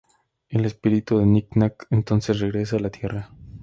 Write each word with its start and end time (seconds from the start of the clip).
El 0.49 0.65
espíritu 0.65 1.19
de 1.19 1.27
Nic-Nac 1.27 1.85
entonces 1.91 2.39
regresa 2.39 2.77
a 2.77 2.79
la 2.79 2.89
Tierra. 2.89 3.29